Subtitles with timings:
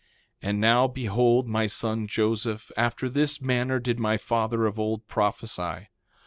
[0.41, 5.07] 3:22 And now, behold, my son Joseph, after this manner did my father of old
[5.07, 5.89] prophesy.